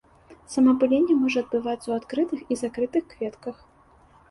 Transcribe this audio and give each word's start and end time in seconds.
Самаапыленне 0.53 1.17
можа 1.25 1.43
адбывацца 1.45 1.85
ў 1.87 1.93
адкрытых 2.03 2.39
і 2.51 2.59
закрытых 2.65 3.03
кветках. 3.15 3.55